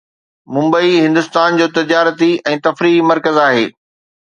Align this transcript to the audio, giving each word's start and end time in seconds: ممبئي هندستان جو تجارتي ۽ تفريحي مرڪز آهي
ممبئي 0.53 0.93
هندستان 1.05 1.59
جو 1.61 1.67
تجارتي 1.77 2.31
۽ 2.55 2.57
تفريحي 2.71 3.07
مرڪز 3.13 3.41
آهي 3.47 3.65